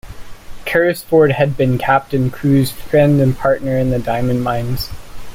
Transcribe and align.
Carrisford 0.65 1.33
had 1.33 1.55
been 1.55 1.77
Captain 1.77 2.31
Crewe's 2.31 2.71
friend 2.71 3.21
and 3.21 3.37
partner 3.37 3.77
in 3.77 3.91
the 3.91 3.99
diamond 3.99 4.43
mines. 4.43 4.89